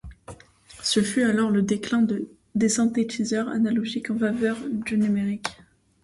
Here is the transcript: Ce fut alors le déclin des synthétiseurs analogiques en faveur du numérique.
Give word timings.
Ce 0.81 0.99
fut 1.03 1.21
alors 1.21 1.51
le 1.51 1.61
déclin 1.61 2.03
des 2.55 2.69
synthétiseurs 2.69 3.49
analogiques 3.49 4.09
en 4.09 4.17
faveur 4.17 4.57
du 4.67 4.97
numérique. 4.97 5.45